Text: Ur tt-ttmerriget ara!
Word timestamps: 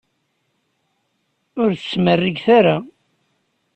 Ur 1.61 1.69
tt-ttmerriget 1.73 2.45
ara! 2.57 2.77